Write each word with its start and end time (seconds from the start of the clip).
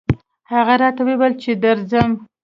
هغه 0.53 0.73
راته 0.81 1.01
وويل 1.05 1.33
چې 1.43 1.51
درځم 1.63 2.09